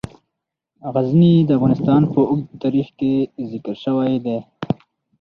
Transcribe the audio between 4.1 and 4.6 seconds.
دی.